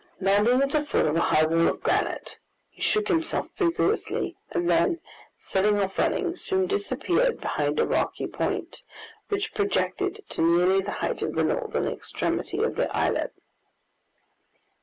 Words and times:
Landing 0.19 0.63
at 0.63 0.71
the 0.71 0.83
foot 0.83 1.05
of 1.05 1.15
a 1.15 1.19
high 1.19 1.45
wall 1.45 1.67
of 1.67 1.81
granite, 1.83 2.39
he 2.71 2.81
shook 2.81 3.07
himself 3.07 3.49
vigorously; 3.55 4.35
and 4.49 4.67
then, 4.67 4.99
setting 5.39 5.79
off 5.79 5.99
running, 5.99 6.35
soon 6.37 6.65
disappeared 6.65 7.39
behind 7.39 7.79
a 7.79 7.85
rocky 7.85 8.25
point, 8.25 8.81
which 9.29 9.53
projected 9.53 10.21
to 10.29 10.41
nearly 10.41 10.79
the 10.81 10.89
height 10.89 11.21
of 11.21 11.35
the 11.35 11.43
northern 11.43 11.85
extremity 11.87 12.63
of 12.63 12.77
the 12.77 12.89
islet. 12.97 13.31